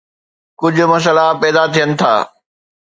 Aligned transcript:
ڪجھ 0.59 0.81
مسئلا 0.91 1.25
پيدا 1.41 1.63
ٿين 1.73 1.89
ٿا 1.99 2.13